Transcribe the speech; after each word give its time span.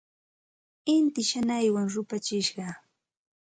Inti 0.95 1.21
shanaywan 1.29 1.87
rupachishqa. 1.93 2.67